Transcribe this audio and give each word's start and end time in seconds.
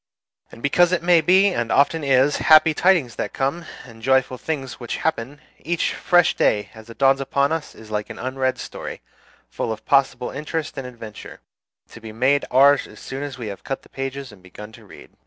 And 0.51 0.63
because 0.63 0.91
it 0.91 1.03
may 1.03 1.21
be, 1.21 1.49
and 1.53 1.71
often 1.71 2.03
is, 2.03 2.37
happy 2.37 2.73
tidings 2.73 3.17
that 3.17 3.33
come, 3.33 3.65
and 3.85 4.01
joyful 4.01 4.39
things 4.39 4.79
which 4.79 4.95
happen, 4.97 5.39
each 5.59 5.93
fresh 5.93 6.35
day 6.35 6.71
as 6.73 6.89
it 6.89 6.97
dawns 6.97 7.21
upon 7.21 7.51
us 7.51 7.75
is 7.75 7.91
like 7.91 8.09
an 8.09 8.17
unread 8.17 8.57
story, 8.57 9.01
full 9.47 9.71
of 9.71 9.85
possible 9.85 10.31
interest 10.31 10.75
and 10.75 10.87
adventure, 10.87 11.41
to 11.89 12.01
be 12.01 12.11
made 12.11 12.45
ours 12.49 12.87
as 12.87 12.99
soon 12.99 13.21
as 13.21 13.37
we 13.37 13.45
have 13.49 13.63
cut 13.63 13.83
the 13.83 13.89
pages 13.89 14.31
and 14.31 14.41
begun 14.41 14.71
to 14.71 14.87
read. 14.87 15.11